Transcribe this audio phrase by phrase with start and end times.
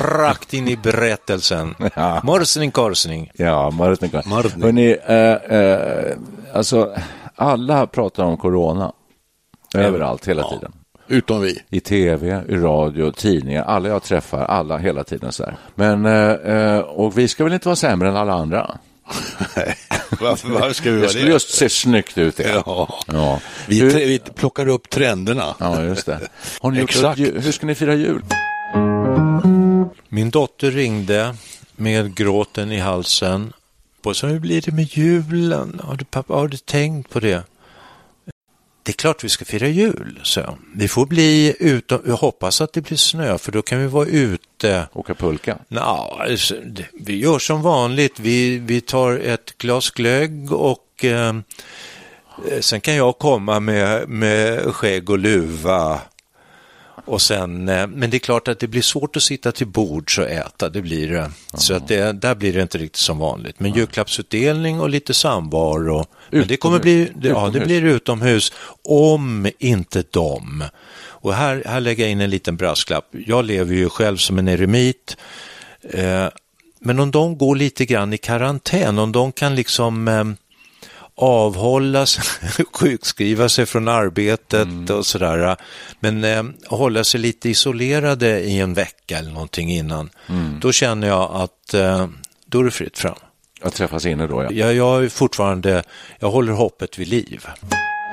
[0.00, 1.74] Rakt in i berättelsen.
[1.94, 2.20] Ja.
[2.24, 3.30] Morsning korsning.
[3.34, 4.22] Ja, Mardin.
[4.26, 4.62] Mardin.
[4.62, 6.16] Hörrni, eh, eh,
[6.54, 6.94] alltså
[7.34, 8.92] alla pratar om corona.
[9.74, 10.72] Överallt, hela tiden.
[11.10, 11.58] Utom vi.
[11.70, 13.62] I tv, i radio, tidningar.
[13.64, 15.56] Alla jag träffar, alla hela tiden så här.
[15.74, 18.78] Men, eh, eh, och vi ska väl inte vara sämre än alla andra?
[19.56, 19.76] Nej,
[20.20, 21.30] varför, varför ska vi Det vara skulle det?
[21.32, 22.36] just se snyggt ut.
[22.36, 22.48] det.
[22.66, 22.98] Ja.
[23.12, 23.40] ja.
[23.68, 25.54] Vi, Hur- vi plockar upp trenderna.
[25.58, 26.20] Ja, just det.
[26.60, 27.18] Har ni gjort Exakt.
[27.18, 28.22] ju- Hur ska ni fira jul?
[30.08, 31.34] Min dotter ringde
[31.76, 33.52] med gråten i halsen.
[34.04, 35.80] Och så hur blir det med julen?
[35.84, 37.42] Har du, pappa, har du tänkt på det?
[38.90, 40.58] Det är klart vi ska fira jul, så.
[40.74, 44.06] Vi får bli ute, jag hoppas att det blir snö för då kan vi vara
[44.06, 44.88] ute.
[44.92, 45.58] Åka pulka?
[45.68, 46.54] Nå, alltså,
[46.92, 51.34] vi gör som vanligt, vi, vi tar ett glas glögg och eh,
[52.60, 56.00] sen kan jag komma med, med skägg och luva.
[57.04, 60.18] Och sen, eh, men det är klart att det blir svårt att sitta till bords
[60.18, 61.30] och äta, det blir det.
[61.54, 63.60] Så att det, där blir det inte riktigt som vanligt.
[63.60, 66.06] Men julklappsutdelning och lite samvaro.
[66.30, 68.52] Men det kommer bli, det, ja, det blir utomhus,
[68.84, 70.64] om inte de.
[71.02, 73.08] Och här, här lägger jag in en liten brasklapp.
[73.26, 75.16] Jag lever ju själv som en eremit.
[75.82, 76.26] Eh,
[76.80, 80.24] men om de går lite grann i karantän, om de kan liksom eh,
[81.20, 82.24] avhålla sig,
[82.72, 85.56] sjukskriva sig från arbetet och sådär,
[86.00, 90.10] men eh, hålla sig lite isolerade i en vecka eller någonting innan,
[90.60, 92.08] då känner jag att eh,
[92.46, 93.14] då är det fritt fram.
[93.62, 94.52] Att träffas inne då, ja.
[94.52, 95.82] Jag, jag är fortfarande,
[96.18, 97.46] jag håller hoppet vid liv.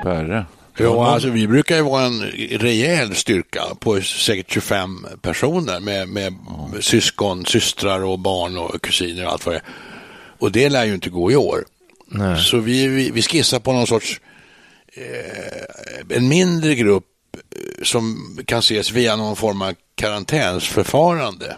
[0.02, 0.46] Perre?
[0.78, 6.34] Ja, alltså, vi brukar ju vara en rejäl styrka på säkert 25 personer med, med
[6.80, 9.64] syskon, systrar och barn och kusiner och allt vad det är.
[10.38, 11.64] Och det lär ju inte gå i år.
[12.10, 12.42] Nej.
[12.42, 14.20] Så vi, vi, vi skissar på någon sorts
[14.94, 17.04] eh, en mindre grupp
[17.34, 21.56] eh, som kan ses via någon form av karantänsförfarande.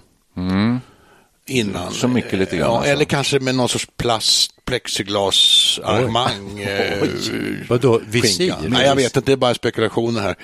[1.46, 1.92] Innan.
[1.92, 2.92] Så mycket lite grann, Ja, alltså.
[2.92, 6.60] eller kanske med någon sorts plast, plexiglasarrangemang.
[6.60, 7.08] eh,
[7.68, 8.54] Vadå, visir?
[8.68, 10.36] Nej, jag vet inte, det är bara spekulationer här.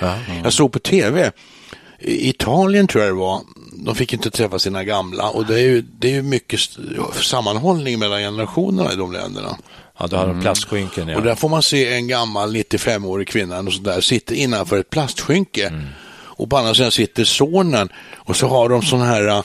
[0.45, 1.33] Jag såg på tv,
[1.99, 3.41] i Italien tror jag det var,
[3.72, 6.61] de fick inte träffa sina gamla och det är ju, det är ju mycket
[7.22, 9.59] sammanhållning mellan generationerna i de länderna.
[9.99, 11.17] Ja, då har de plastskynken, ja.
[11.17, 15.67] Och där får man se en gammal 95-årig kvinna och sådär, sitter innanför ett plastskynke.
[15.67, 15.87] Mm.
[16.39, 19.43] Och på andra sidan sitter sonen och så har de sådana här äh,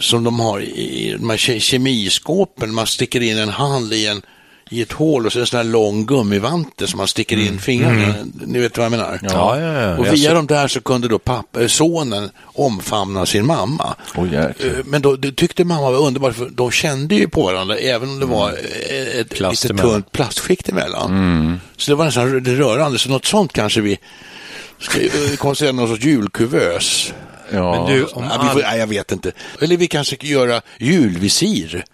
[0.00, 4.22] som de har i de här ke- kemiskåpen, man sticker in en hand i, en,
[4.72, 7.36] i ett hål och så är det en sån här lång gummivante som man sticker
[7.36, 8.14] in fingrarna.
[8.46, 9.08] Ni vet vad jag menar?
[9.08, 9.32] Mm.
[9.32, 9.96] Ja, ja, ja.
[9.98, 13.94] Och via de där så kunde då pappa, äh, sonen omfamna sin mamma.
[14.16, 14.44] Eh,
[14.84, 18.20] Men då det tyckte mamma var underbart för de kände ju på varandra även om
[18.20, 19.92] det var eh, ett Plast lite emellan.
[19.92, 21.60] tunt plastskikt emellan.
[21.76, 23.98] Så det var nästan det rörande, så något sånt kanske vi
[24.78, 27.12] ska eh, konstruera någon sorts julkuvös.
[27.52, 27.72] Ja.
[27.86, 28.70] Men du, om Ja, vi får, all...
[28.70, 29.32] nej, jag vet inte.
[29.60, 31.84] Eller vi kanske ska göra julvisir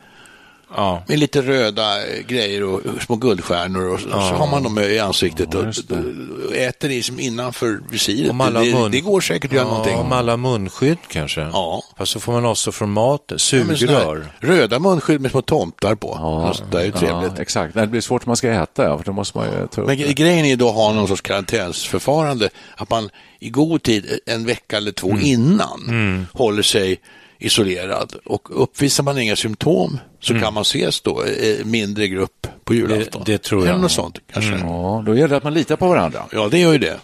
[0.77, 1.03] ja.
[1.09, 4.99] med lite röda eh, grejer och små guldstjärnor och så, så har man dem i
[4.99, 8.29] ansiktet och, och äter i som innanför visiret.
[8.29, 8.91] Det, mun...
[8.91, 9.97] det går säkert att göra ja, någonting.
[9.97, 11.41] Om alla munskydd kanske?
[11.41, 11.83] Ja.
[11.99, 13.27] Fast så får man avstå från maten.
[13.31, 14.27] Ja, Sugrör.
[14.41, 16.17] Röda munskydd med små tomtar på.
[16.21, 17.33] Ja, det är ju trevligt.
[17.37, 17.75] Ja, exakt.
[17.75, 19.87] Det blir svårt om man ska äta, ja, för då måste man ju ta upp
[19.87, 20.05] Men det.
[20.05, 22.49] gre- grejen är då att ha någon sorts karantänsförfarande.
[22.77, 23.11] Att man
[23.41, 27.01] i god tid, en vecka eller två innan, håller sig
[27.38, 32.75] isolerad och uppvisar man inga symptom så kan man ses då i mindre grupp på
[32.75, 33.23] julafton.
[33.27, 33.71] Det- det tror jag.
[33.71, 34.53] Eller något sånt kanske.
[34.59, 36.23] Ja, då gäller det att man litar på varandra.
[36.33, 36.97] Ja, det gör ju det.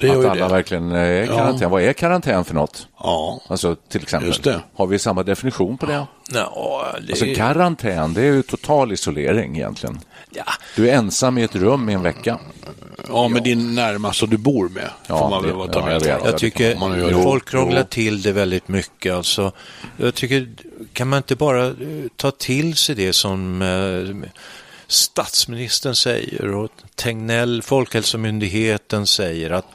[0.00, 0.52] Det gör Att alla det.
[0.54, 1.70] verkligen är i karantän.
[1.70, 2.88] Vad är karantän för något?
[2.98, 4.28] Ja, Alltså till exempel.
[4.28, 4.60] Just det.
[4.74, 5.92] Har vi samma definition på det?
[5.92, 10.00] Ja, det, Alltså karantän, det är ju total isolering egentligen.
[10.30, 10.44] ja.
[10.76, 12.38] Du är ensam i ett rum i en vecka.
[13.08, 14.90] ja med din närmaste du bor med.
[15.06, 16.24] Ja, får man det- väl vara ja, jag vet.
[16.24, 17.22] Jag tycker man göra.
[17.22, 19.14] folk krånglar till det väldigt mycket.
[19.14, 19.52] Alltså,
[19.96, 20.48] jag tycker,
[20.92, 21.72] kan man inte bara eh,
[22.16, 24.28] ta till sig det som eh,
[24.88, 29.66] statsministern säger och Tegnell, Folkhälsomyndigheten säger att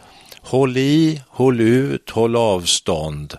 [0.42, 3.34] håll i, håll ut, håll avstånd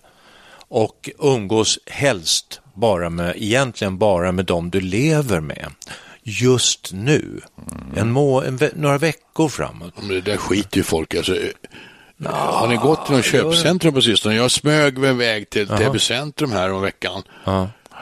[0.69, 5.71] och umgås helst bara med, egentligen bara med dem du lever med
[6.23, 7.41] just nu.
[7.97, 9.93] En må, en, några veckor framåt.
[9.99, 11.15] Men det där skiter ju folk.
[11.15, 11.37] Alltså,
[12.25, 14.35] har ni gått till något köpcentrum på sistone?
[14.35, 17.23] Jag smög mig väg till Täby centrum här om veckan.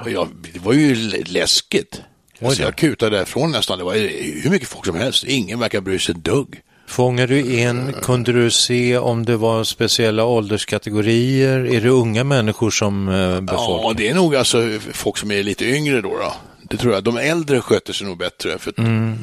[0.05, 2.03] Och jag, det var ju lä- läskigt.
[2.45, 3.79] Alltså, jag kutade därifrån nästan.
[3.79, 3.95] Det var
[4.43, 5.25] hur mycket folk som helst.
[5.25, 6.61] Ingen verkar bry sig ett dugg.
[6.91, 11.67] Fångar du in, kunde du se om det var speciella ålderskategorier?
[11.75, 13.89] Är det unga människor som eh, befolkar?
[13.89, 16.09] Ja, det är nog alltså folk som är lite yngre då.
[16.09, 16.33] då.
[16.63, 17.05] Det tror jag.
[17.05, 18.59] De äldre sköter sig nog bättre.
[18.59, 18.73] För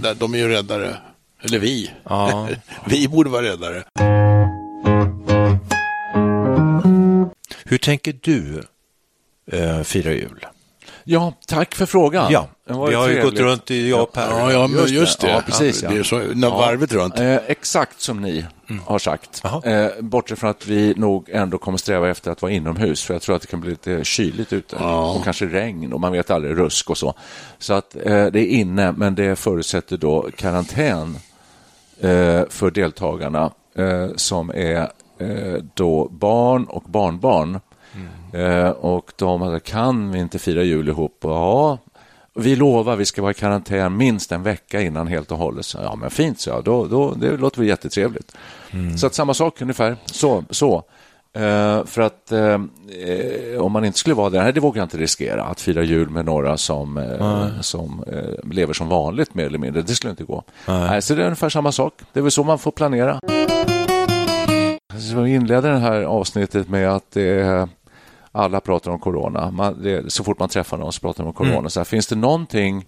[0.02, 0.98] där- de är ju räddare.
[1.44, 1.92] Eller vi.
[2.04, 2.48] Ja.
[2.86, 3.84] vi borde vara räddare.
[7.66, 8.64] Hur tänker du
[9.52, 10.46] eh, fira jul?
[11.04, 12.32] Ja, tack för frågan.
[12.32, 13.24] Ja, vi har ju trevligt.
[13.24, 14.30] gått runt i jag och Per.
[14.30, 15.30] Ja, ja men just det.
[15.30, 15.84] Ja, precis.
[15.84, 15.90] Ja.
[15.90, 17.20] Det är så, när varvet runt.
[17.20, 18.46] Eh, exakt som ni
[18.86, 19.44] har sagt.
[19.64, 23.04] Eh, bortsett från att vi nog ändå kommer sträva efter att vara inomhus.
[23.04, 24.76] För jag tror att det kan bli lite kyligt ute.
[24.76, 27.14] Och kanske regn och man vet aldrig, rusk och så.
[27.60, 31.18] Så att eh, det är inne, men det förutsätter då karantän
[32.00, 37.60] eh, för deltagarna eh, som är eh, då barn och barnbarn.
[38.34, 41.18] Eh, och de hade, kan vi inte fira jul ihop?
[41.22, 41.78] Ja,
[42.38, 45.66] vi lovar, vi ska vara i karantän minst en vecka innan helt och hållet.
[45.66, 46.64] Så, ja, men fint, så jag.
[46.64, 48.36] Då, då, det låter väl jättetrevligt.
[48.98, 49.98] Så att samma sak ungefär.
[50.06, 50.84] Så, så.
[51.34, 52.60] Eh, för att eh,
[53.60, 56.10] om man inte skulle vara där, nej, det vågar jag inte riskera, att fira jul
[56.10, 59.82] med några som, eh, som eh, lever som vanligt mer eller mindre.
[59.82, 60.44] Det skulle inte gå.
[60.68, 61.94] Nej, så det är ungefär samma sak.
[62.14, 63.20] Det är väl så man får planera.
[65.00, 67.68] Så vi inleder det här avsnittet med att det,
[68.32, 69.52] alla pratar om corona.
[69.52, 71.70] Man, det, så fort man träffar någon så pratar de om corona.
[71.70, 72.86] Så här, finns det någonting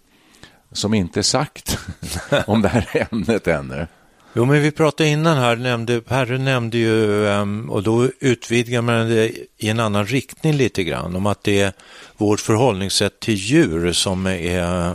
[0.72, 1.78] som inte är sagt
[2.48, 3.88] om det här ämnet ännu?
[4.34, 9.10] Jo, men vi pratade innan här, nämnde, Perre nämnde ju, ehm, och då utvidgar man
[9.10, 11.74] det i en annan riktning lite grann, om att det är
[12.18, 14.94] vårt förhållningssätt till djur som är eh,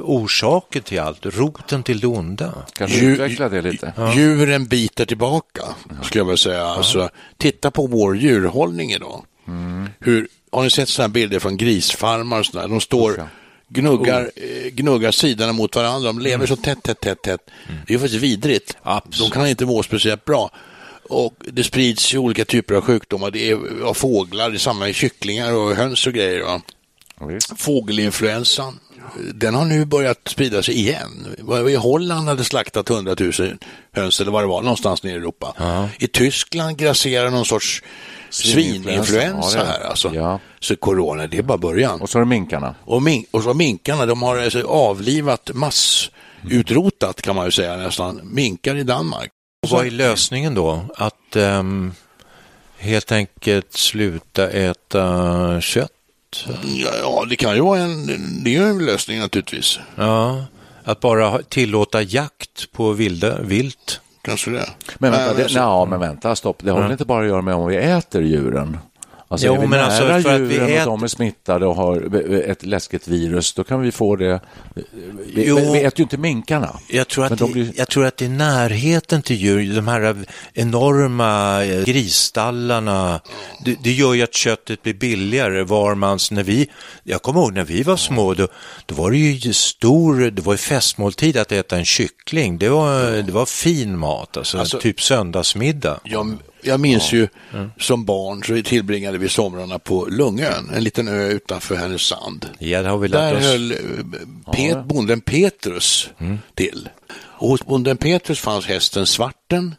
[0.00, 2.52] orsaken till allt, roten till det onda.
[2.72, 3.92] Kan du Djur- utveckla det lite?
[4.16, 5.62] Djuren biter tillbaka,
[6.02, 6.64] skulle jag vilja säga.
[6.66, 7.08] Alltså,
[7.38, 9.24] titta på vår djurhållning idag.
[10.00, 12.68] Hur, har ni sett sådana bilder från grisfarmar och sådär?
[12.68, 13.28] De står, ja.
[13.68, 16.06] gnuggar, eh, gnuggar sidorna mot varandra.
[16.12, 17.40] De lever så tätt, tätt, tätt, tätt.
[17.86, 18.76] Det är faktiskt vidrigt.
[18.82, 19.32] Absolut.
[19.32, 20.50] De kan inte må speciellt bra.
[21.08, 23.30] Och det sprids ju olika typer av sjukdomar.
[23.30, 26.42] Det är av fåglar, det är samma i kycklingar och höns och grejer.
[26.42, 26.60] Va?
[27.20, 27.60] Visst.
[27.60, 28.80] Fågelinfluensan,
[29.34, 31.36] den har nu börjat sprida sig igen.
[31.68, 33.32] I Holland hade slaktat 100 000
[33.92, 35.54] höns eller vad det var, någonstans nere i Europa.
[35.98, 37.82] I Tyskland grasserar någon sorts
[38.34, 39.80] Svininfluensa, ja, här.
[39.80, 40.14] Alltså.
[40.14, 40.40] ja.
[40.60, 42.00] Så corona, det är bara början.
[42.00, 42.74] Och så är det minkarna.
[42.84, 48.20] Och, min- och så minkarna, de har alltså avlivat, massutrotat kan man ju säga nästan,
[48.24, 49.30] minkar i Danmark.
[49.62, 50.84] Och vad är lösningen då?
[50.96, 51.92] Att ehm,
[52.78, 55.90] helt enkelt sluta äta kött?
[57.02, 58.06] Ja, det kan ju vara en,
[58.44, 59.78] det är ju en lösning naturligtvis.
[59.96, 60.44] Ja,
[60.84, 64.00] att bara tillåta jakt på vilda, vilt?
[64.24, 64.68] Kanske det.
[64.98, 66.58] Men vänta, Nej, det, ja, men vänta, stopp.
[66.62, 68.78] Det har väl inte bara att göra med om vi äter djuren?
[69.34, 72.24] Alltså, Jo, är vi men alltså, för att vi och de är smittade och har
[72.50, 74.40] ett läskigt virus, då kan vi få det.
[75.34, 75.72] Vi, Jo.
[75.72, 76.76] vi äter ju inte minkarna.
[76.88, 79.88] Jag tror, att de det, blir- jag tror att det är närheten till djur, de
[79.88, 80.16] här
[80.52, 83.20] enorma eh, grisstallarna,
[83.64, 86.70] det, det gör ju att köttet blir billigare var mans, när vi,
[87.04, 88.48] jag kommer ihåg när vi var små, då,
[88.86, 93.22] då var det ju stor, det var ju festmåltid att äta en kyckling, det var,
[93.22, 96.00] det var fin mat, alltså, Alltså- typ söndagsmiddag.
[96.04, 97.28] Jag, jag minns ju
[97.78, 102.48] som barn så tillbringade vi somrarna på Lungön, en liten ö utanför Härnösand.
[102.58, 103.42] Ja, det har vi Där oss.
[103.42, 103.78] höll eh,
[104.52, 106.10] Pet, bonden Petrus
[106.54, 106.88] till.
[107.16, 109.74] Och hos bonden Petrus fanns hästen Svarten.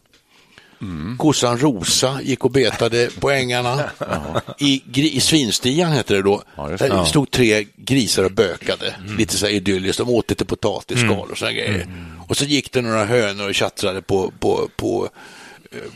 [1.17, 3.83] Kossan Rosa gick och betade på ängarna.
[4.59, 6.43] I, I svinstian hette det då.
[6.55, 7.05] Ja, just där det.
[7.05, 8.95] stod tre grisar och bökade.
[9.17, 9.97] Lite så här idylliskt.
[9.97, 11.87] De åt lite potatisskal och sådana grejer.
[12.27, 15.09] Och så gick det några hönor och tjattrade på, på, på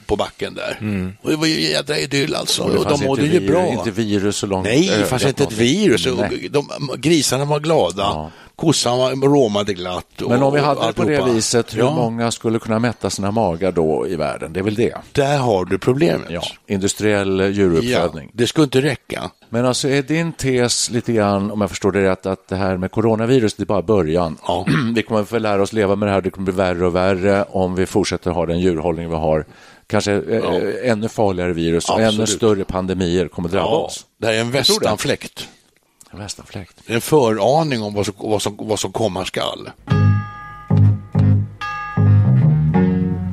[0.06, 0.78] på backen där.
[1.22, 2.64] Och det var ju jädra idyll alltså.
[2.64, 3.68] Och Och de mådde ju bra.
[3.68, 6.06] Inte virus så långt Nej, det fanns inte ett virus.
[6.06, 8.04] Och de, grisarna var glada.
[8.04, 8.32] Ja.
[8.60, 10.22] Kossan råmade glatt.
[10.22, 13.10] Och, Men om vi hade det på det viset, hur ja, många skulle kunna mätta
[13.10, 14.54] sina magar då i världen?
[14.54, 14.96] Det är väl det?
[15.12, 16.30] Där har du problemet.
[16.30, 16.42] Ja.
[16.68, 18.26] Industriell eh, djuruppfödning.
[18.26, 19.32] Ja, det skulle inte räcka.
[19.50, 22.78] Men alltså är din tes lite grann, om jag förstår det rätt, att det här
[22.78, 24.38] med coronavirus, det är bara början.
[24.48, 24.66] Ja.
[24.96, 27.46] Vi kommer få lära oss leva med det här, det kommer bli värre och värre
[27.50, 29.46] om vi fortsätter ha den djurhållning vi har.
[29.88, 34.06] Kanske eh, ännu farligare virus och ännu större pandemier kommer drabba oss.
[34.18, 35.48] det här är en västanfläkt.
[36.12, 36.76] Västanfläkt.
[36.86, 39.70] Det en föraning om vad som, vad som, vad som komma skall.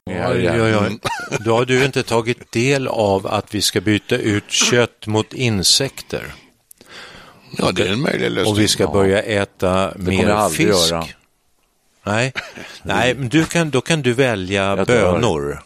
[0.06, 0.98] Oj, oj, oj.
[1.44, 6.32] Då har du inte tagit del av att vi ska byta ut kött mot insekter
[7.58, 8.54] Ja, det är en möjlig lösning.
[8.54, 10.90] och vi ska börja äta jag mer fisk.
[10.90, 11.04] göra.
[12.02, 12.32] Nej,
[12.82, 15.62] Nej men du kan, då kan du välja bönor.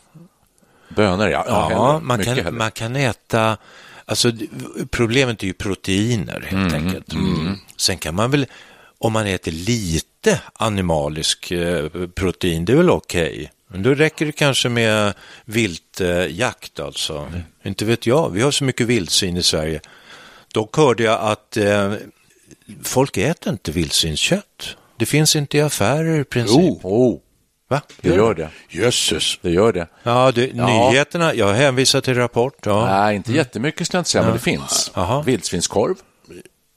[0.89, 1.45] Bönor, ja.
[1.49, 2.51] Ja, man kan, hellre.
[2.51, 3.57] man kan äta,
[4.11, 4.33] alltså
[4.91, 7.07] problemet är ju proteiner helt Mm, enkelt.
[7.77, 8.47] Sen kan man väl,
[8.99, 13.51] om man äter lite animalisk eh, protein, det är väl okej.
[13.69, 15.15] Men då räcker det kanske med
[15.45, 17.19] viltjakt alltså.
[17.19, 17.41] Mm.
[17.65, 19.81] Inte vet jag, vi har så mycket vildsvin i Sverige.
[20.53, 21.95] Dock hörde jag att eh,
[22.83, 24.77] folk äter inte vildsvinskött.
[24.97, 26.57] Det finns inte i affärer i princip.
[26.61, 26.81] Jo.
[26.83, 27.19] Oh,
[27.71, 27.81] Va?
[28.01, 28.49] det gör det.
[28.69, 29.39] Jösses.
[29.43, 29.87] Det gör det.
[30.03, 30.67] Ja, det, Ja.
[30.67, 32.67] nyheterna, jag hänvisar till Rapport.
[32.67, 32.87] Ja.
[32.87, 34.91] Nej, inte jättemycket ska jag inte säga, men det finns.
[34.95, 35.23] Jaha.
[35.23, 35.95] Vildsvinskorv.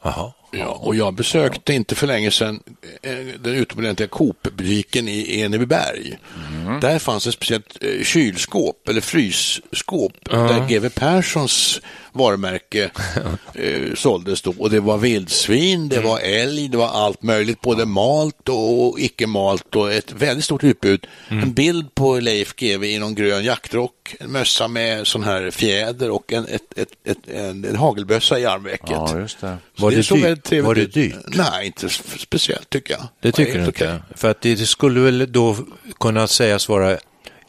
[0.04, 0.32] Jaha.
[0.60, 2.60] Ja, och jag besökte inte för länge sedan
[3.02, 6.18] eh, den utomordentliga Coop-butiken i Enebyberg.
[6.52, 6.80] Mm.
[6.80, 11.82] Där fanns ett speciellt eh, kylskåp, eller frysskåp, där GW Perssons
[12.14, 12.92] varumärke
[13.54, 14.54] eh, såldes då.
[14.58, 19.28] Och det var vildsvin, det var älg, det var allt möjligt, både malt och icke
[19.28, 21.08] malt och ett väldigt stort utbud.
[21.28, 26.10] En bild på Leif GW i någon grön jaktrock, en mössa med sån här fjäder
[26.10, 28.90] och en, ett, ett, ett, en, en hagelbössa i armvecket.
[28.90, 29.58] Ja, just det.
[29.76, 30.26] Var det såg dyrt?
[30.26, 31.16] väldigt trevligt Var det dyrt?
[31.28, 33.08] Nej, inte speciellt tycker jag.
[33.20, 33.70] Det tycker du inte?
[33.70, 34.00] okej.
[34.16, 35.58] För att det skulle väl då
[36.00, 36.98] kunna sägas vara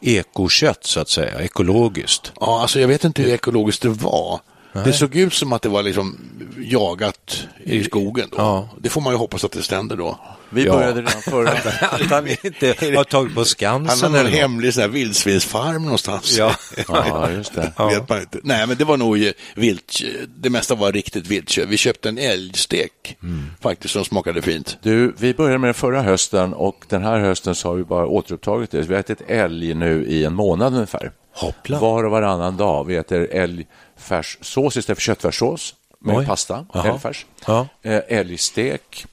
[0.01, 2.31] ekokött så att säga, ekologiskt.
[2.39, 4.39] Ja, alltså jag vet inte hur ekologiskt det var.
[4.83, 6.17] Det såg ut som att det var liksom
[6.57, 8.27] jagat i skogen.
[8.31, 8.37] Då.
[8.37, 8.69] Ja.
[8.77, 10.19] Det får man ju hoppas att det ständer då.
[10.49, 10.73] Vi Ja.
[10.73, 11.49] började redan förra...
[11.91, 15.83] Att han inte har tagit på Han Skansen har eller en hemlig sån här vildsvinsfarm
[15.83, 16.37] någonstans.
[16.37, 16.55] Ja.
[16.87, 17.71] Ja, just det.
[17.77, 18.39] Vet man inte.
[18.43, 19.99] Nej, men det var nog eh, vilt.
[20.37, 21.69] Det mesta var riktigt viltkött.
[21.69, 22.91] Vi köpte en älgstek
[23.23, 23.45] Mm.
[23.61, 24.77] faktiskt som smakade fint.
[24.81, 28.05] Du, vi började med det förra hösten och den här hösten så har vi bara
[28.07, 28.81] återupptagit det.
[28.81, 31.11] Vi har ätit älg nu i en månad ungefär.
[31.33, 31.79] Hoppla.
[31.79, 32.83] Var och varannan dag.
[32.85, 36.25] Vi äter älgfärssås istället för köttfärssås med Oj.
[36.25, 37.25] pasta, älgfärs.
[37.47, 37.67] Ja.
[37.83, 39.05] Eh, älgstek.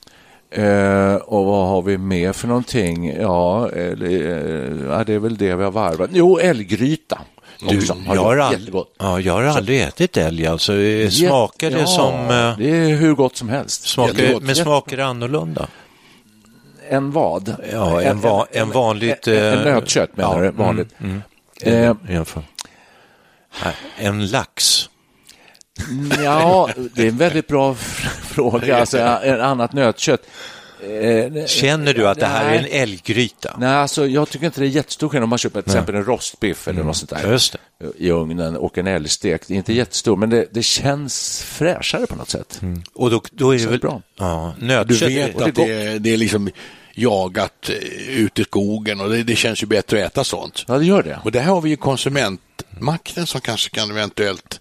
[0.54, 3.16] Eh, och vad har vi mer för någonting?
[3.20, 4.32] Ja, älg, eh,
[4.88, 6.10] ja, det är väl det vi har varvat.
[6.12, 7.18] Jo, älggryta.
[7.68, 7.96] Du, också.
[8.06, 10.74] jag, har aldrig, ja, jag har aldrig ätit älg alltså.
[10.74, 12.14] Eh, Smakar det Ja, som...
[12.14, 13.88] eh, Det är hur gott som helst.
[13.88, 15.68] Smakar, men smakar det annorlunda?
[16.88, 17.54] En vad?
[17.72, 20.56] Ja, en va- en vanligt, En, en, eh, nötkött menar ja, du?
[20.56, 20.88] Vanligt.
[21.00, 21.22] mm,
[21.62, 22.42] Eh, Jämför.
[23.64, 24.88] Nej, En lax.
[26.24, 27.74] Ja, det är en väldigt bra
[28.24, 28.76] fråga.
[28.80, 30.22] Alltså, en annat nötkött.
[30.82, 32.72] Eh, Känner du att det här är en nej.
[32.80, 33.56] älggryta?
[33.58, 36.04] Nej, alltså, jag tycker inte det är jättestor skillnad om man köper till exempel en
[36.04, 37.56] rostbiff eller något sånt där Just
[37.98, 39.42] i ugnen och en älgstek.
[39.46, 42.60] Det är inte jättestor, men det, det känns fräschare på något sätt.
[42.94, 43.78] Och då, då är det Så väl...
[43.78, 44.02] bra.
[44.18, 45.02] Ja, Du nötkött.
[45.02, 46.50] vet det är att det är, det är liksom
[46.94, 50.64] jagat eh, ute i skogen och det, det känns ju bättre att äta sånt.
[50.68, 51.18] Ja, det gör det.
[51.24, 54.60] Och det här har vi ju konsumentmakten som kanske kan eventuellt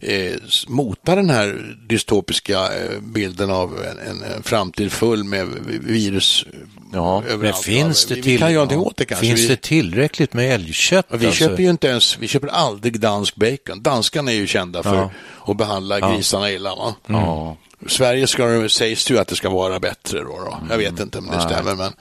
[0.00, 0.34] eh,
[0.66, 5.46] mota den här dystopiska eh, bilden av en, en, framtid full med
[5.80, 6.44] virus
[6.92, 7.42] Ja, överallt.
[7.42, 8.32] Men finns det, vi, till...
[8.32, 9.26] vi kan göra någonting åt det kanske.
[9.26, 11.06] Finns vi, det tillräckligt med älgkött?
[11.08, 11.38] vi alltså?
[11.44, 13.82] köper ju inte ens, vi köper aldrig dansk bacon.
[13.82, 15.10] Danskarna är ju kända för Ja.
[15.46, 16.74] att behandla grisarna illa.
[16.74, 16.94] Va?
[17.06, 17.56] Ja.
[17.88, 20.24] Sverige ska, det- sägs det ju att det ska vara bättre då.
[20.24, 20.58] då.
[20.70, 21.92] Jag vet inte om det stämmer men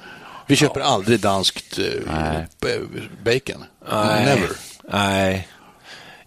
[0.48, 2.48] vi köper aldrig danskt eh, Nej.
[3.24, 3.64] bacon.
[3.92, 4.26] Nej.
[4.26, 4.50] Never.
[4.92, 5.48] Nej.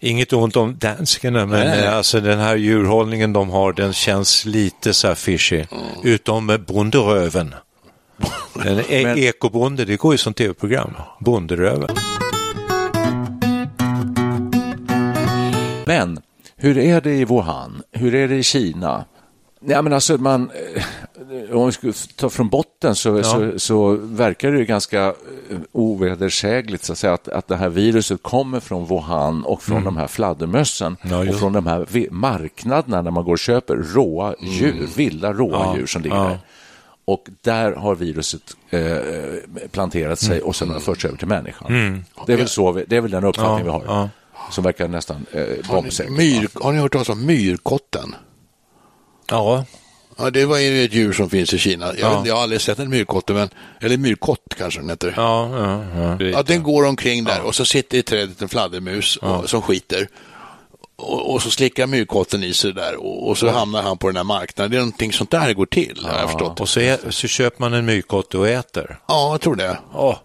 [0.05, 1.79] Inget ont om danskarna, men Nej.
[1.83, 5.55] eh, alltså den här djurhållningen de har, den känns lite så här fishy.
[5.71, 5.83] Mm.
[6.03, 7.55] Utom eh, Bonderöven.
[8.53, 10.93] Den e- Men- ekobonde, det går ju som tv-program.
[11.19, 11.89] Bonderöven.
[15.85, 16.19] Men
[16.57, 17.81] hur är det i Wuhan?
[17.91, 19.05] Hur är det i Kina?
[19.67, 20.51] Ja, men alltså man,
[21.49, 25.13] eh, om vi skulle ta från botten så, så, så verkar det ju ganska eh,
[25.71, 29.97] ovedersägligt så att, säga, att, att det här viruset kommer från Wuhan och från de
[29.97, 34.87] här fladdermössen Ja, och från de här marknaderna där man går och köper råa djur,
[34.95, 36.23] vilda råa Ja, djur som ligger ja.
[36.23, 36.39] där.
[37.05, 38.81] och där har viruset eh,
[39.71, 42.03] planterat sig och sen har det förts över till människan.
[42.25, 44.09] Det, är väl så vi, det är väl den uppfattning Ja, vi har,
[44.51, 46.11] som verkar nästan eh, Har bombsäker.
[46.11, 48.15] ni, myr, har ni hört talas om myrkotten?
[49.33, 49.65] Ja,
[50.17, 51.85] Ja, det var ju ett djur som finns i Kina.
[51.85, 52.17] Jag, Ja.
[52.17, 53.49] vet, jag har aldrig sett en myrkotte, men,
[53.81, 55.13] eller myrkott kanske den heter.
[55.17, 55.83] ja, ja.
[56.19, 56.25] ja.
[56.27, 60.07] Ja, den går omkring där och så sitter i trädet en fladdermus och, som skiter.
[60.95, 64.17] Och, och så slickar myrkotten i sig där och, och så hamnar han på den
[64.17, 64.71] här marknaden.
[64.71, 66.59] Det är någonting sånt där det går till, har jag förstått.
[66.61, 68.99] Och så, ä- så köper man en myrkotte och äter.
[69.07, 69.77] Ja, jag tror det.
[69.93, 70.21] Ja,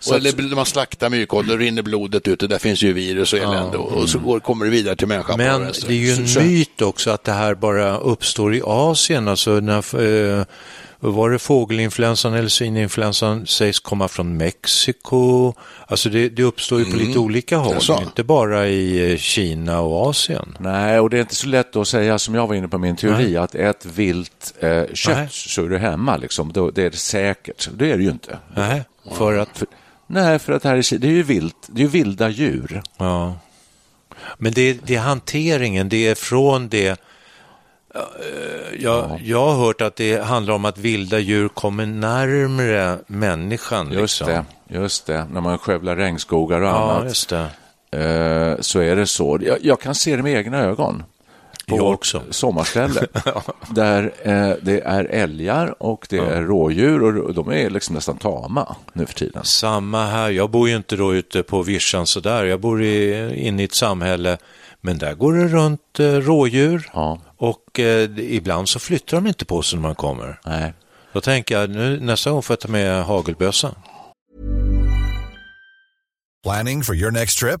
[0.00, 3.78] Så eller man slaktar då rinner blodet ut och där finns ju virus och elände
[3.78, 5.38] och, och så går, kommer det vidare till människan.
[5.38, 5.88] Men vänster.
[5.88, 9.28] det är ju en myt också att det här bara uppstår i Asien.
[9.28, 10.00] Alltså när,
[10.38, 10.44] eh,
[11.00, 15.54] var det fågelinfluensan eller svininfluensan sägs komma från Mexiko.
[15.86, 20.10] Alltså det, det uppstår ju på lite olika håll, inte bara i eh, Kina och
[20.10, 20.56] Asien.
[20.60, 22.96] Nej, och det är inte så lätt att säga som jag var inne på min
[22.96, 25.28] teori, att ät vilt eh, kött Nej.
[25.30, 26.52] så är du hemma, liksom.
[26.52, 27.68] Då, det är säkert.
[27.72, 28.38] Det är det ju inte.
[28.56, 29.58] Nej, för att...
[29.58, 29.66] För,
[30.08, 32.82] nej, för att här är, det är ju vilt, det är ju vilda djur.
[32.96, 33.34] Ja.
[34.38, 36.88] Men det, det är hanteringen, det är från det...
[37.94, 38.00] eh,
[38.78, 43.92] Jag, jag har hört att det handlar om att vilda djur kommer närmre människan.
[43.92, 44.44] Just liksom.
[44.68, 45.26] det, just det.
[45.32, 47.46] När man skövlar regnskogar och Ja, annat just det.
[48.54, 49.38] eh, så är det så.
[49.42, 51.02] Jag, jag kan se det med egna ögon.
[51.68, 52.22] På också.
[52.30, 53.06] sommarställe.
[53.70, 58.76] där eh, det är älgar och det är rådjur och de är liksom nästan tama
[58.92, 59.44] nu för tiden.
[59.44, 60.30] Samma här.
[60.30, 62.44] Jag bor ju inte då ute på vischan sådär.
[62.44, 64.38] Jag bor i, inne i ett samhälle.
[64.80, 66.90] Men där går det runt eh, rådjur.
[66.94, 67.18] Ja.
[67.36, 70.40] Och eh, ibland så flyttar de inte på sig när man kommer.
[70.44, 70.74] Nej.
[71.12, 73.74] Då tänker jag, nu, nästa gång får jag ta med hagelbössan.
[76.42, 77.60] Planning for your next trip?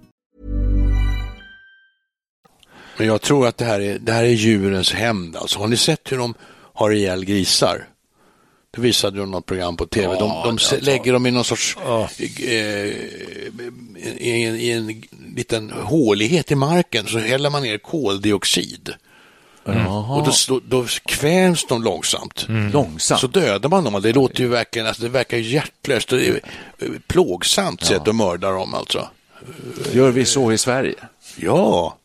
[2.97, 5.35] Men jag tror att det här är, det här är djurens hämnd.
[5.35, 6.33] Alltså, har ni sett hur de
[6.73, 7.87] har ihjäl grisar?
[8.75, 10.15] Det visade de något program på tv.
[10.19, 11.77] de de se- lägger dem i någon sorts...
[11.77, 12.87] Eh,
[14.17, 15.01] i, en, I en
[15.35, 18.93] liten hålighet i marken så häller man ner koldioxid.
[19.63, 22.45] Och då, då kvävs de långsamt.
[22.73, 23.21] Långsamt.
[23.21, 24.01] Så dödar man dem.
[24.01, 26.11] Det låter ju verkligen, alltså, det verkar hjärtlöst.
[26.13, 26.39] Är
[26.79, 29.09] eh, plågsamt sätt att mörda dem alltså.
[29.91, 30.95] Gör vi så i Sverige?
[31.35, 31.97] Ja,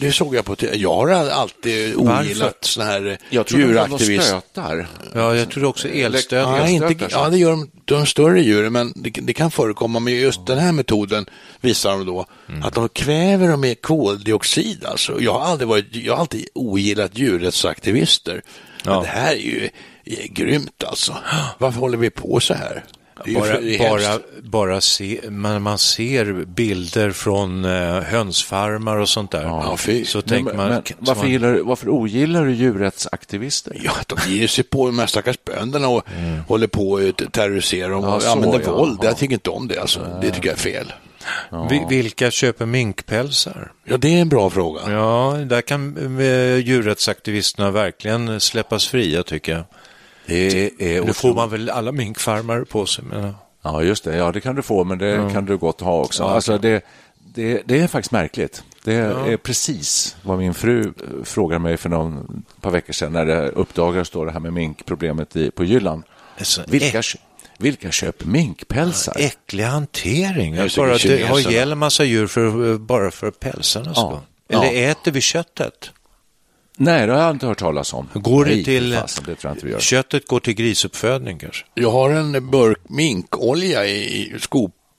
[0.00, 0.76] det, såg jag på TV.
[0.76, 4.22] Jag har alltid ogillat sådana här eh, Jag tror de djuraktivister.
[4.40, 4.88] stötar.
[5.14, 6.32] Ja, jag tror också elstöt.
[6.32, 10.00] Ja, inte, elstötar, ja, det gör de, de större djuren, men det, det kan förekomma.
[10.00, 11.26] Men just den här metoden
[11.60, 12.26] visar de då
[12.62, 14.84] att de kväver dem med koldioxid.
[14.84, 15.20] Alltså.
[15.20, 18.42] Jag, har aldrig varit, jag har alltid ogillat djurrättsaktivister.
[18.84, 19.00] Men Ja.
[19.00, 19.68] det här är ju
[20.04, 21.16] är grymt alltså.
[21.58, 22.84] Varför håller vi på så här?
[23.24, 29.42] Bara, bara, bara se, man, man ser bilder från eh, hönsfarmar och sånt där.
[29.42, 29.76] Ja.
[30.04, 30.68] Så Men, tänker man...
[30.68, 33.76] men, varför, man gillar, du- varför ogillar du djurrättsaktivister?
[33.84, 36.02] Ja, de ger sig på de här stackars bönderna och
[36.48, 38.72] håller på att terrorisera dem Ja, och använder ja.
[38.72, 38.98] våld.
[39.02, 39.06] Ja.
[39.08, 39.78] Jag tycker inte om det.
[39.78, 40.18] Alltså.
[40.22, 40.92] Det tycker jag är fel.
[41.70, 43.72] Vi- Vilka köper minkpälsar?
[43.84, 44.80] Ja, det är en bra fråga.
[44.92, 49.64] Ja, där kan eh, djurrättsaktivisterna verkligen släppas fria tycker jag.
[50.26, 53.04] Det är Nu får man väl alla minkfarmar på sig.
[53.04, 53.34] Men...
[53.62, 54.16] Ja, just det.
[54.16, 56.24] Ja, det kan du få, men det kan du gott ha också.
[56.24, 56.84] Alltså, det,
[57.34, 58.62] det, det är faktiskt märkligt.
[58.84, 60.92] Det är precis vad min fru
[61.24, 65.36] frågade mig för någon par veckor sedan när det uppdagades då det här med minkproblemet
[65.36, 66.02] i, på Jylland.
[66.66, 67.02] Vilka,
[67.58, 69.16] vilka köper minkpälsar?
[69.18, 70.58] Äcklig hantering.
[70.58, 74.22] Att bara att det har kineserna- ihjäl en massa djur för, bara för pälsarnas Ja.
[74.48, 74.90] Eller Ja.
[74.90, 75.90] äter vi köttet?
[76.78, 78.08] Nej, det har jag inte hört talas om.
[78.14, 78.94] Går det Nej, till...
[78.94, 79.80] fasen, det tror jag inte vi gör.
[79.80, 81.64] Köttet går till grisuppfödning kanske?
[81.74, 84.34] Jag har en burk minkolja i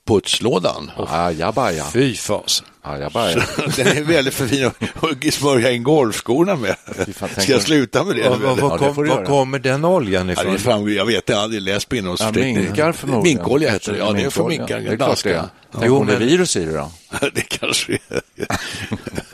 [0.08, 0.92] skoputslådan.
[1.10, 1.84] Ajabaja.
[1.94, 2.66] Fy fasen.
[2.82, 3.36] Ajabaja.
[3.76, 6.76] Den är väldigt för fin att smörja in golfskorna med.
[7.16, 8.30] fan, Ska jag sluta med det?
[8.30, 10.54] Var, var, var, kom, du var kommer den oljan Ja, ifrån?
[10.54, 12.64] det framgår, jag vet, jag har aldrig läst på Ja, innehållsförteckningen.
[12.64, 13.38] minkar förmodligen.
[13.38, 15.36] Minkolja heter det, ja det är för minkar, Det är klart det är.
[15.36, 16.92] Ja, Jo, men- virus i det då?
[17.34, 18.22] det kanske är.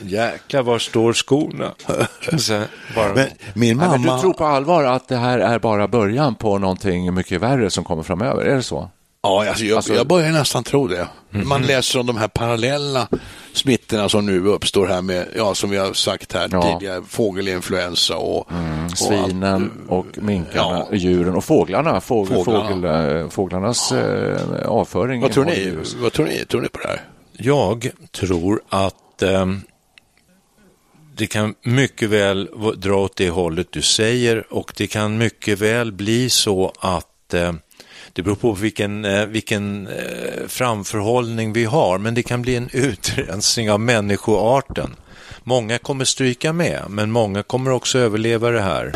[0.00, 1.72] Jäklar, var står skorna?
[2.38, 2.62] Så,
[2.94, 4.14] bara, Men min Nej, men mamma...
[4.16, 7.84] du tror på allvar att det här är bara början på någonting mycket värre som
[7.84, 8.44] kommer framöver?
[8.44, 8.90] Är det så?
[9.26, 11.08] Ja, alltså jag, Alltså- jag börjar nästan tro det.
[11.30, 11.68] Man Mhm.
[11.68, 13.08] läser om de här parallella
[13.52, 16.62] smittorna som nu uppstår här med, ja som vi har sagt här Ja.
[16.66, 18.46] Mm, tidigare, fågelinfluensa och, och
[18.84, 18.98] allt.
[18.98, 20.96] Svinen och minkarna, Ja.
[20.96, 22.00] djuren och fåglarna.
[22.00, 22.68] Fågel, Fåglarna.
[22.68, 25.20] Fågel, eh, fåglarnas eh, avföring.
[25.20, 25.72] Vad tror ni?
[26.02, 26.44] Vad tror ni?
[26.44, 27.00] Tror ni på det här?
[27.32, 29.60] Jag tror att ehm,
[31.16, 35.92] det kan mycket väl dra åt det hållet du säger och det kan mycket väl
[35.92, 37.52] bli så att eh,
[38.14, 42.68] det beror på vilken, eh, vilken eh, framförhållning vi har, men det kan bli en
[42.72, 44.96] utrensning av människoarten.
[45.42, 48.92] Många kommer stryka med, men många kommer också överleva det här.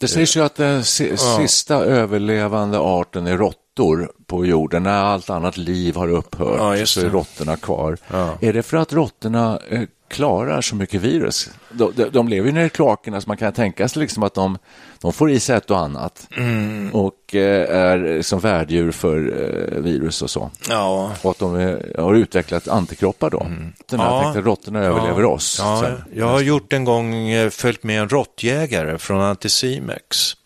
[0.00, 4.82] Det sägs ju att den si- sista överlevande arten är råttor på jorden.
[4.82, 7.96] När allt annat liv har upphört Ja, så är råttorna kvar.
[8.10, 8.34] Ja.
[8.40, 11.50] Är det för att råttorna eh, klarar så mycket virus?
[11.72, 14.34] De, de, de lever ju nere i kloakerna så man kan tänka sig liksom att
[14.34, 14.58] de,
[15.02, 16.90] de får i sig ett och annat Mm.
[16.94, 20.50] och eh, är som värddjur för eh, virus och så.
[20.68, 23.38] Ja, Och att de är, har utvecklat antikroppar då.
[23.38, 24.06] Den här Mm.
[24.16, 24.22] Ja.
[24.22, 25.56] tänkte råttorna överlever oss.
[25.60, 30.36] Ja, jag har gjort en gång eh, följt med en råttjägare från Anticimex.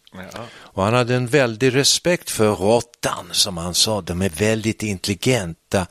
[0.54, 4.00] Och han hade en väldig respekt för råttan, som han sa.
[4.00, 5.86] De är väldigt intelligenta.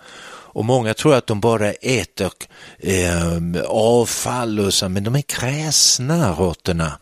[0.55, 2.31] Och många tror att de bara äter
[2.79, 6.99] eh, avfall och så, men de är kräsna råttorna.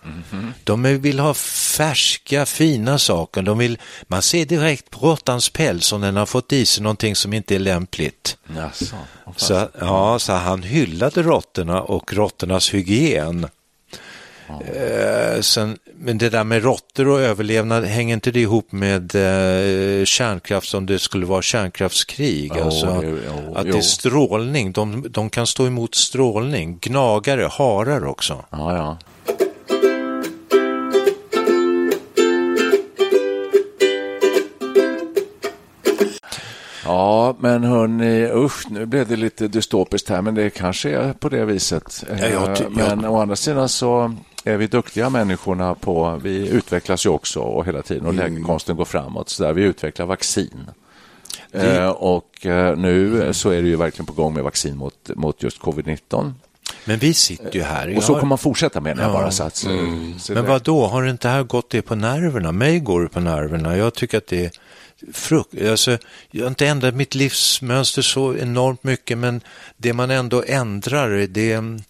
[0.63, 3.41] De är, vill ha färska, fina saker.
[3.41, 7.15] De vill, man ser direkt på råttans päls om den har fått i sig någonting
[7.15, 8.37] som inte är lämpligt.
[8.55, 8.95] Jaså.
[9.35, 13.47] Så, ja, så han hyllade råttorna och råttornas hygien.
[14.49, 20.06] Eh, sen, men det där med råttor och överlevnad, hänger inte det ihop med eh,
[20.06, 22.51] kärnkraft som det skulle vara kärnkraftskrig?
[22.56, 23.71] Jo, alltså, det- jo, att jo.
[23.71, 26.77] det är strålning, de, de kan stå emot strålning.
[26.82, 28.45] Gnagare, harar också.
[28.49, 28.97] Ja, ja.
[36.86, 41.29] Ja, men hörni, usch, nu blev det lite dystopiskt här, men det kanske är på
[41.29, 42.03] det viset.
[42.19, 47.06] Ja, jag Eh, men å andra sidan så är vi duktiga människorna på, vi utvecklas
[47.06, 50.65] ju också och hela tiden och läkekonsten går framåt, så där vi utvecklar vaccin.
[51.51, 55.43] Eh, och eh, nu så är det ju verkligen på gång med vaccin mot, mot
[55.43, 56.34] just covid-19.
[56.86, 57.97] Men vi sitter ju här.
[57.97, 59.13] Och så Jag- kommer man fortsätta med det Ja.
[59.13, 59.32] bara.
[59.32, 62.51] Så att, så Men det- vad då har det inte här gått det på nerverna?
[62.51, 63.77] Mig går det på nerverna.
[63.77, 64.51] Jag tycker att det är
[65.13, 65.62] frukt...
[65.69, 65.97] Alltså,
[66.32, 69.41] jag har inte ändrat mitt livsmönster så enormt mycket, men
[69.77, 71.82] det man ändå ändrar, det är mm,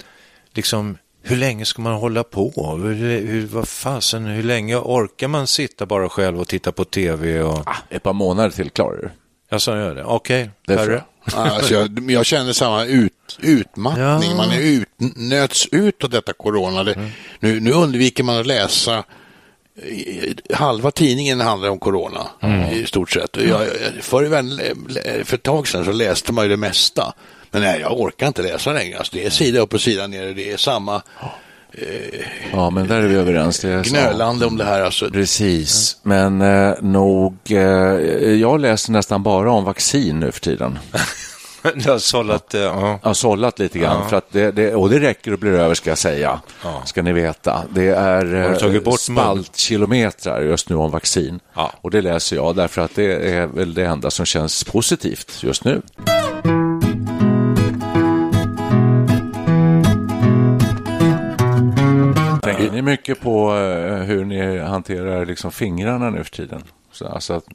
[0.53, 2.79] liksom hur länge ska man hålla på?
[2.83, 7.41] Hur, hur, vad fasen, hur länge orkar man sitta bara själv och titta på tv?
[7.41, 7.65] Och...
[7.89, 9.09] Ett par månader till klarar du.
[9.49, 10.03] Jag sa gör det.
[10.03, 11.03] Okej, tror Perre.
[11.33, 14.29] Alltså, jag, jag känner samma ut, utmattning.
[14.31, 14.37] Ja.
[14.37, 16.83] Man är ut, nöts ut av detta corona.
[16.83, 17.09] Det,
[17.39, 19.03] nu, nu undviker man att läsa.
[19.83, 22.27] i- Halva tidningen handlar om corona
[22.71, 23.35] i stort sett.
[23.37, 23.69] Jag, jag-
[24.01, 24.59] förr i världen,
[25.23, 27.13] för ett tag sedan så läste man ju det mesta.
[27.53, 28.97] Men nej, jag orkar inte läsa längre.
[28.97, 30.33] Alltså, det är sida upp och sida ner.
[30.33, 31.01] Det är samma
[32.51, 33.59] Ja, men där är vi överens.
[33.59, 33.89] Det är så.
[33.89, 34.81] gnölande om det här.
[34.81, 37.57] Alltså, Precis, men eh, nog, eh,
[38.31, 40.79] jag läser nästan bara om vaccin nu för tiden.
[41.75, 42.99] Jag har sållat, eh, ja.
[43.01, 45.75] Jag har sållat lite grann, för att det, det, och det räcker och blir över
[45.75, 46.39] ska jag säga,
[46.85, 47.63] ska ni veta.
[47.69, 49.17] Det är Har du tagit bort mun?
[49.17, 51.39] spaltkilometrar just nu om vaccin.
[51.55, 51.71] Ja.
[51.81, 55.63] Och det läser jag därför att det är väl det enda som känns positivt just
[55.63, 55.81] nu.
[62.73, 66.61] Ni mycket på eh, hur ni hanterar liksom fingrarna nu för tiden?
[66.91, 67.45] Så, alltså att,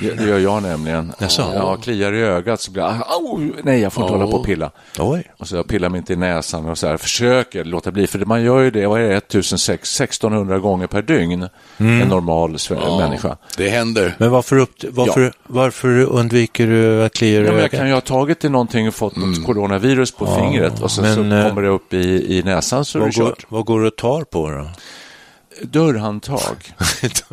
[0.00, 1.12] det, det gör jag nämligen.
[1.18, 1.52] Jaså?
[1.54, 4.44] Ja, kliar i ögat så blir jag, au, nej jag får inte hålla på och
[4.46, 4.70] pilla.
[4.98, 5.30] Oj.
[5.38, 8.18] Och så jag pillar mig inte i näsan och så här, försöker låta bli, för
[8.18, 13.36] man gör ju det, vad är det, 1600 gånger per dygn, en normal sve- människa.
[13.56, 14.14] Det händer.
[14.18, 17.70] Men varför, upp, varför, varför undviker du att klia i Ja, men jag ögat?
[17.78, 21.14] kan ju ha tagit till någonting och fått något coronavirus på fingret och sen men,
[21.14, 23.46] så eh, kommer det upp i, i näsan så är det Vad går, kört.
[23.48, 24.66] vad går du och tar på då?
[25.62, 26.74] Dörrhandtag.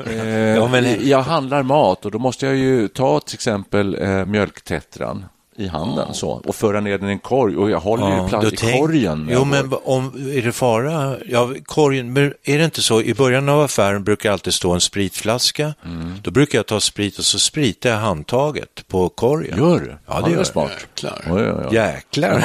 [0.08, 4.26] Eh, Ja, men- Jag handlar mat och då måste jag ju ta till exempel eh,
[4.26, 5.26] mjölktetran
[5.60, 8.54] i handen så, och föra ner den i en korg och jag håller ju plats
[8.54, 9.30] i tänk- korgen.
[9.32, 11.18] Jo, men om, är det fara?
[11.26, 13.02] Ja, korgen, men är det inte så?
[13.02, 15.74] I början av affären brukar alltid stå en spritflaska.
[15.86, 16.14] Mm.
[16.24, 19.58] Då brukar jag ta sprit och så spritar jag handtaget på korgen.
[19.58, 19.98] Gör du?
[20.06, 20.48] Ja, det gör jag.
[20.48, 20.72] smart.
[20.72, 21.22] Jäklar.
[21.30, 21.76] Oj, oj, oj.
[21.76, 22.44] Jäklar!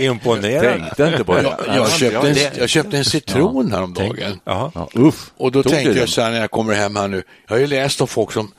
[0.02, 0.70] Imponerande.
[0.70, 1.42] Tänkte inte på det.
[1.42, 4.40] Jag, jag, köpte en, jag köpte en citron häromdagen.
[4.44, 4.70] Jaha.
[4.74, 5.30] Ja, uff.
[5.36, 7.60] Och då Tog tänkte jag så här när jag kommer hem här nu, jag har
[7.60, 8.52] ju läst om folk som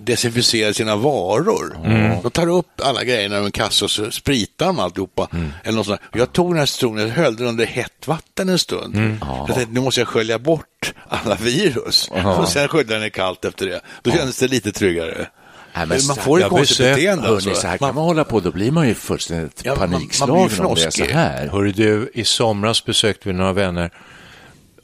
[0.00, 1.76] desinficerar sina varor.
[1.84, 2.22] Mm.
[2.22, 5.28] De tar upp alla grejerna ur en kassa och så spritar de alltihopa.
[5.32, 5.52] Mm.
[5.64, 8.58] Eller något sånt jag tog den här citronen och höll den under hett vatten en
[8.58, 8.96] stund.
[8.96, 9.18] Mm.
[9.46, 12.10] Jag tänkte, nu måste jag skölja bort alla virus.
[12.38, 13.80] Och sen sköljde jag den i kallt efter det.
[14.02, 15.28] Då kändes det lite tryggare.
[15.76, 17.22] Nej, men man får ett konstigt beteende.
[17.24, 17.54] Hörrni, Alltså.
[17.54, 20.66] så här kan man hålla på, då blir man ju fullständigt Ja, man- man panikslagen
[20.66, 21.46] om det är så här.
[21.48, 23.90] Hörru du, i somras besökte vi några vänner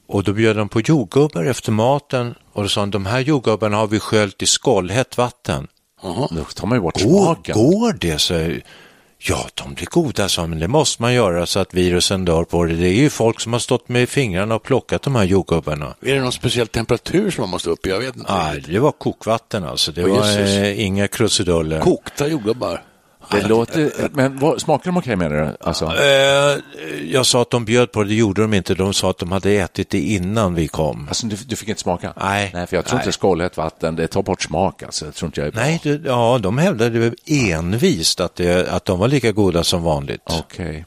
[0.07, 3.77] och då bjöd de på jordgubbar efter maten och då sa de, de här jordgubbarna
[3.77, 5.67] har vi sköljt i skållhett vatten.
[6.31, 7.55] Då tar man ju bort Går, smaken.
[7.55, 8.19] går det?
[8.19, 8.51] Så,
[9.19, 12.65] ja, de blir goda, sa men det måste man göra så att virusen dör på
[12.65, 12.75] det.
[12.75, 15.95] Det är ju folk som har stått med fingrarna och plockat de här jordgubbarna.
[16.03, 17.91] Är det någon speciell temperatur som man måste upp i?
[17.91, 18.33] Jag vet inte.
[18.35, 19.93] Nej, det var kokvatten alltså.
[19.93, 21.81] Det Åh, var eh, inga krusiduller.
[21.81, 22.83] Kokta jordgubbar.
[23.33, 25.57] Det låter, men vad, smakar de okej menar du?
[25.61, 26.59] Alltså, Eh,
[27.11, 28.75] jag sa att de bjöd på det, det gjorde de inte.
[28.75, 31.09] De sa att de hade ätit det innan vi kom.
[31.09, 32.12] alltså du, du fick inte smaka?
[32.21, 32.51] Nej.
[32.55, 33.07] Nej, för jag tror Nej.
[33.07, 35.05] inte skållhett vatten, det tar bort smak alltså.
[35.05, 35.61] Jag tror inte jag är bra.
[35.62, 40.23] Nej, det, ja, de hävdade envist att, det, att de var lika goda som vanligt.
[40.25, 40.85] Okej.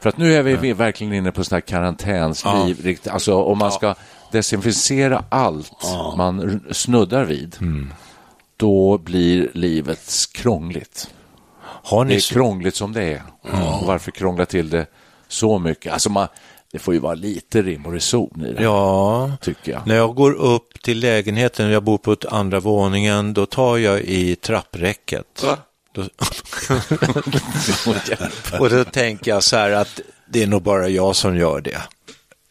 [0.00, 2.80] För att nu är vi vi verkligen inne på sån här karantänsliv.
[2.84, 3.94] rikt- Alltså om man ska
[4.32, 5.72] desinficera allt
[6.16, 7.56] man r- snuddar vid,
[8.56, 11.10] då blir livet krångligt.
[11.82, 13.22] Har Det ni, är krångligt som det är.
[13.80, 14.86] Och varför krångla till det
[15.28, 15.92] så mycket?
[15.92, 16.28] Alltså man,
[16.72, 19.86] det får ju vara lite rim och reson i det, Ja, tycker jag.
[19.86, 24.00] när jag går upp till lägenheten, jag bor på ett andra våningen, då tar jag
[24.00, 25.44] i trappräcket.
[25.92, 26.02] Då...
[28.58, 31.78] och då tänker jag så här att det är nog bara jag som gör det.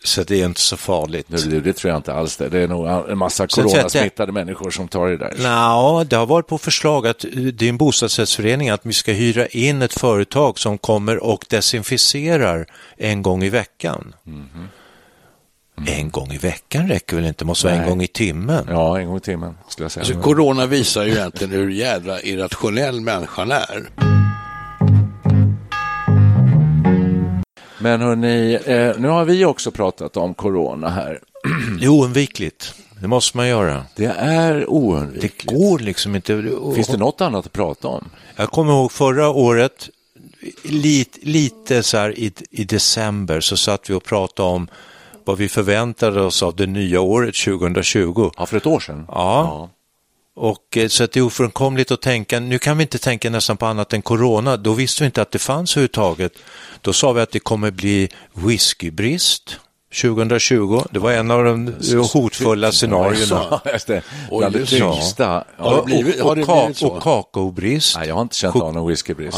[0.04, 1.26] Så det är inte så farligt.
[1.30, 2.50] Det, det, det tror jag inte alls det.
[2.50, 5.34] Det är nog en massa coronasmittade människor som tar det där.
[5.44, 9.12] Nå, det har varit på förslag att eh, det är en bostadsrättsförening att vi ska
[9.12, 12.66] hyra in ett företag som kommer och desinficerar
[12.98, 14.16] en gång i veckan.
[15.88, 17.90] En gång i veckan räcker väl inte, måste vara en Nej.
[17.90, 18.66] gång i timmen.
[18.70, 20.06] Ja, en gång i timmen skulle jag säga.
[20.06, 23.90] Alltså, corona visar ju egentligen hur jädra irrationell människan är.
[27.82, 31.20] Men hörni, eh, nu har vi också pratat om corona här.
[31.80, 33.86] Det är oundvikligt, det måste man göra.
[33.96, 35.44] Det är Det oundvikligt.
[35.46, 36.44] går liksom inte.
[36.76, 38.10] Finns det något annat att prata om?
[38.36, 39.90] Jag kommer ihåg förra året,
[40.64, 44.68] lite, lite så här i, i december så satt vi och pratade om
[45.26, 48.32] vad vi förväntade oss av det nya året 2020.
[48.38, 49.06] Ja, för ett år sedan.
[49.08, 49.70] Ja.
[50.44, 53.58] Och eh, så att det är ofrånkomligt att tänka, nu kan vi inte tänka nästan
[53.58, 56.32] på annat än corona, då visste vi inte att det fanns överhuvudtaget.
[56.82, 59.58] Då sa vi att det kommer bli whiskybrist
[60.02, 61.74] 2020, det var en av de
[62.14, 63.62] hotfulla scenarierna.
[63.88, 64.66] Det.
[64.66, 65.44] Tyngsta.
[65.58, 66.88] Har det blivit- och, har det och, ka- blivit så?
[66.88, 67.98] och kakaobrist.
[67.98, 69.38] Nej, jag har inte känt av någon whiskybrist.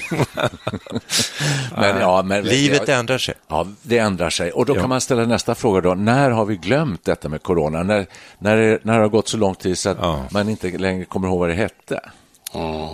[1.76, 3.34] Men, ja, men, Livet ja, ändrar sig.
[3.48, 4.52] Ja, det ändrar sig.
[4.52, 4.80] Och då Ja.
[4.80, 5.94] kan man ställa nästa fråga då.
[5.94, 7.82] När har vi glömt detta med corona?
[7.82, 8.06] När,
[8.38, 10.24] när, det, när det har gått så lång tid så att Ja.
[10.30, 12.00] man inte längre kommer ihåg vad det hette?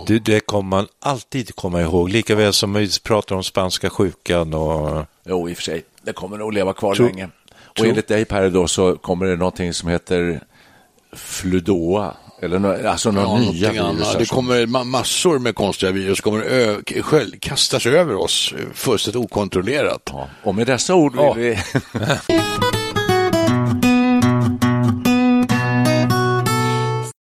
[0.07, 4.53] Det, det kommer man alltid komma ihåg, lika väl som vi pratar om spanska sjukan
[4.53, 5.83] och Jo, i och för sig.
[6.01, 7.29] Det kommer nog leva kvar Tro- länge.
[7.79, 10.41] Och enligt dig Per då så kommer det någonting som heter
[11.13, 12.13] fludoa.
[12.41, 14.15] Eller nå- alltså några Ja, nya virus.
[14.17, 20.01] Det kommer ma- massor med konstiga virus kommer själv, kastas över oss eh, fullständigt okontrollerat.
[20.05, 20.29] Ja.
[20.43, 21.33] Och med dessa ord vill Ja.
[21.33, 21.57] vi...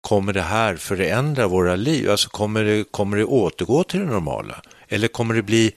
[0.02, 2.12] kommer det här förändra våra liv?
[2.12, 4.62] Alltså kommer det, kommer det återgå till det normala?
[4.88, 5.72] Eller kommer det bli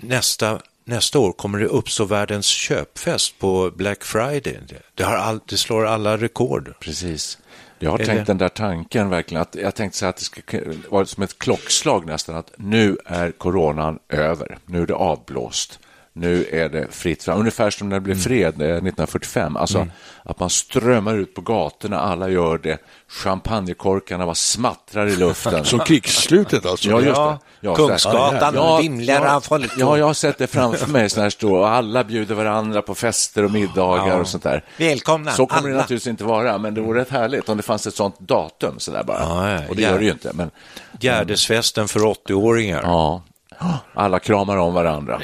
[0.00, 4.58] nästa, nästa år, kommer det uppstå världens köpfest på Black Friday?
[4.94, 6.74] Det, all, det slår alla rekord.
[6.80, 7.38] Precis.
[7.78, 9.42] Jag har Eller- tänkt den där tanken verkligen.
[9.42, 10.40] Att jag tänkte så att det ska
[10.88, 12.36] vara som ett klockslag nästan.
[12.36, 14.58] Att nu är coronan över.
[14.66, 15.78] Nu är det avblåst.
[16.18, 17.38] Nu är det fritt fram.
[17.38, 18.24] Ungefär som när det blev Mm.
[18.24, 19.56] fred eh, 1945.
[19.56, 19.86] Alltså
[20.24, 22.78] att man strömmar ut på gatorna, alla gör det.
[23.08, 25.64] Champagnekorkarna bara smattrar i luften.
[25.64, 26.88] Som krigsslutet alltså?
[26.90, 27.38] Ja, just det.
[27.60, 29.72] Ja, Kungsgatan ja, vimlar av folk.
[29.78, 31.10] Ja, jag har sett det framför mig.
[31.10, 34.14] Så här står, och alla bjuder varandra på fester och middagar Ja.
[34.14, 34.64] och sånt där.
[34.76, 35.82] Välkomna, Så kommer det alla.
[35.82, 38.90] naturligtvis inte vara, men det vore rätt härligt om det fanns ett sånt datum så
[38.90, 39.20] där bara.
[39.20, 40.30] Ja, ja, och det gör det ju inte.
[40.34, 40.50] Men,
[41.00, 42.80] Gärdesfesten för 80-åringar.
[42.84, 43.22] ja,
[43.94, 45.20] alla kramar om varandra.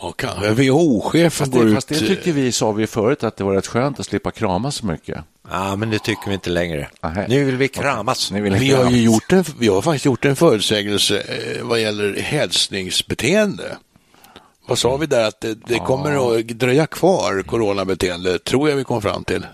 [0.00, 0.50] Ja, kanske.
[0.50, 1.74] WHO-chefen går det, ut...
[1.74, 4.70] fast det tyckte vi, sa vi förut, att det var rätt skönt att slippa krama
[4.70, 5.18] så mycket.
[5.50, 6.88] Ja, men det tycker vi inte längre.
[7.02, 7.26] Nähä.
[7.28, 8.32] Nu vill vi kramas.
[8.32, 8.92] Vill Vi inte har kramas.
[8.92, 13.76] ju gjort en, vi har faktiskt gjort en förutsägelse eh, vad gäller hälsningsbeteende.
[14.68, 15.28] Vad sa vi där?
[15.28, 19.46] Att det, det kommer att dröja kvar coronabeteende, tror jag vi kom fram till.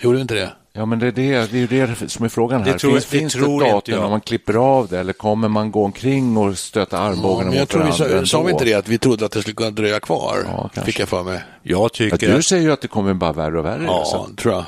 [0.00, 0.50] Gjorde vi inte det?
[0.78, 2.72] Ja, men det är, det, det är ju det som är frågan här.
[2.72, 4.02] Det tror- finns det finns det tror inte datum jag.
[4.02, 7.68] när man klipper av det eller kommer man gå omkring och stöta armbågarna jag mot
[7.68, 9.70] tror vi varandra sa, sa vi inte det, att vi trodde att det skulle kunna
[9.70, 10.36] dröja kvar?
[10.46, 10.80] Ja, kanske.
[10.92, 11.42] fick jag för mig.
[11.62, 13.84] Jag Ja, tycker du att säger ju att det kommer bara värre och värre.
[13.86, 14.28] Ja, så.
[14.42, 14.64] tror jag.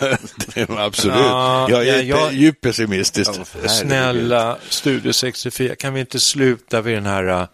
[0.54, 1.16] det absolut.
[1.16, 3.30] Ja, jag är ja, jag- djupt pessimistisk.
[3.66, 7.44] Snälla Studio 64, kan vi inte sluta vid den här uh,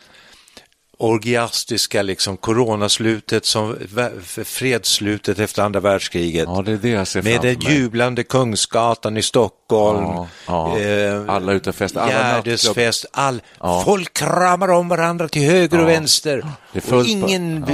[0.98, 3.76] orgiastiska liksom coronaslutet som
[4.44, 6.44] fredsslutet efter andra världskriget?
[6.46, 10.04] Ja, det är det jag ser Med den jublande Kungsgatan i Stockholm.
[10.04, 10.78] Ja, ja.
[10.78, 13.82] eh, Alla ute och festar, Gärdesfest, all, Ja.
[13.84, 16.46] folk kramar om varandra till höger och vänster.
[16.92, 17.64] Och ingen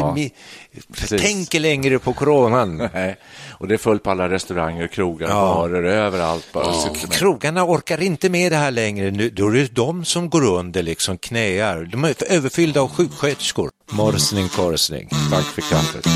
[0.95, 1.23] Precis.
[1.23, 2.89] tänker längre på coronan.
[2.95, 3.17] Nej,
[3.51, 5.35] och det är fullt på alla restauranger, krogar, Ja.
[5.55, 6.47] barer, överallt.
[6.53, 6.67] Bara.
[6.67, 9.11] Med- Krogarna orkar inte med det här längre.
[9.11, 11.89] Nu, då är det de som går under, liksom knäar.
[11.93, 13.71] De är överfyllda av sjuksköterskor.
[13.91, 15.09] Morsning, korsning.
[15.31, 16.07] Tack för kaffet.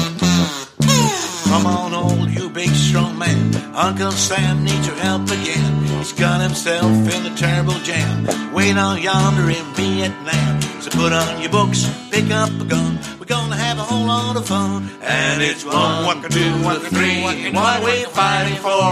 [1.99, 3.55] Old you big strong man.
[3.75, 5.75] Uncle Sam needs your help again.
[5.99, 8.53] He's got himself in a terrible jam.
[8.53, 10.63] Way down yonder in Vietnam.
[10.81, 11.81] So put on your books,
[12.13, 13.01] pick up a gun.
[13.19, 14.89] We're gonna have a whole lot of fun.
[15.03, 17.21] And it's one, one, two, one, three.
[17.53, 18.91] What we fighting for?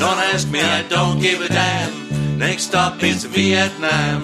[0.00, 2.38] Don't ask me, I don't give a damn.
[2.38, 4.22] Next stop is Vietnam.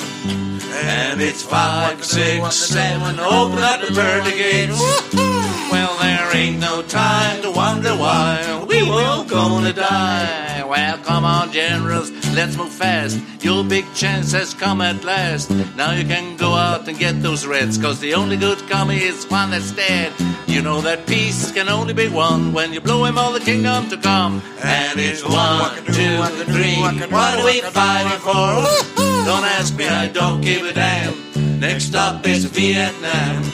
[0.81, 3.21] And it's five, six, seven.
[3.21, 5.58] Open up the pearly gates.
[5.79, 10.65] Well, there ain't no time to wonder why we all gonna die.
[10.65, 13.21] Well, come on, generals, let's move fast.
[13.45, 15.51] Your big chance has come at last.
[15.77, 19.25] Now you can go out and get those reds, cause the only good commie is
[19.31, 20.13] one that's dead.
[20.49, 23.89] You know that peace can only be won when you blow him all the kingdom
[23.91, 24.43] to come.
[24.65, 26.19] And it's one, two,
[26.53, 26.75] three.
[26.81, 28.51] What are we fighting for?
[29.31, 31.61] Don't ask me, I don't give a damn.
[31.61, 33.45] Next stop is Vietnam.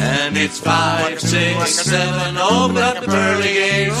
[0.00, 3.98] And it's five, six, seven, oh, open up the pearly gates.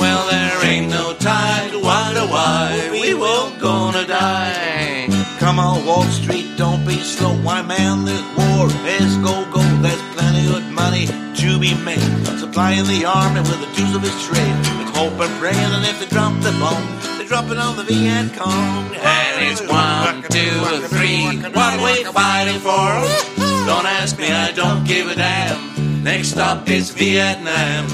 [0.00, 5.08] Well, there ain't no time to wonder why we won't gonna die.
[5.38, 7.34] Come on, Wall Street, don't be slow.
[7.42, 12.00] Why, man, there's war, there's go, go, there's plenty of money to be made.
[12.38, 14.56] Supplying the army with the tools of its trade.
[14.78, 16.86] With hope and praying, and if they drop the bomb,
[17.18, 18.94] they're dropping on the Viet Cong.
[18.94, 23.39] And it's one, two, three, what are we fighting for?
[23.66, 26.02] Don't ask me, I don't give a damn.
[26.02, 27.86] Next stop is Vietnam.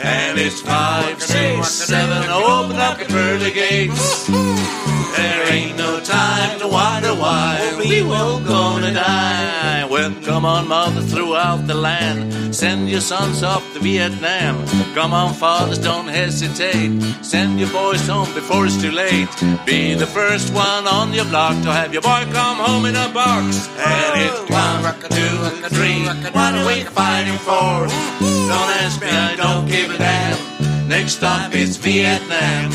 [0.00, 4.28] And it's five, six, seven, open up the pearly gates.
[4.28, 9.84] There ain't no time to wonder why we will gonna die.
[9.90, 14.64] Well, come on, mothers throughout the land, send your sons off to Vietnam.
[14.94, 17.02] Come on, fathers, don't hesitate.
[17.24, 19.28] Send your boys home before it's too late.
[19.66, 23.08] Be the first one on your block to have your boy come home in a
[23.08, 23.68] box.
[23.78, 26.04] And it's one, two, three.
[26.30, 28.27] What are we fighting for?
[28.48, 30.88] Don't ask me, I don't give a damn.
[30.88, 32.72] Next stop is Vietnam.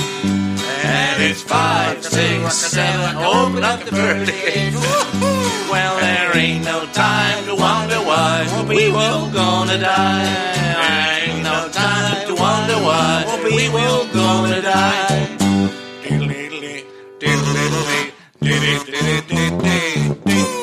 [0.85, 4.77] And it's five, six, seven, open up the gates.
[5.71, 11.23] Well, there ain't no time to wonder why we will gonna die.
[11.25, 15.27] Ain't no time to wonder why we will gonna die.
[16.03, 16.83] Diddle-diddle-dee,
[17.19, 20.62] diddle-diddle-dee, diddle-diddle-dee-dee-dee.